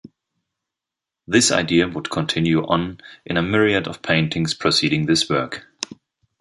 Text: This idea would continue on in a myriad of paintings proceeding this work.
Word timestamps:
This 1.27 1.51
idea 1.51 1.87
would 1.87 2.09
continue 2.09 2.65
on 2.65 3.01
in 3.23 3.37
a 3.37 3.43
myriad 3.43 3.87
of 3.87 4.01
paintings 4.01 4.55
proceeding 4.55 5.05
this 5.05 5.29
work. 5.29 5.67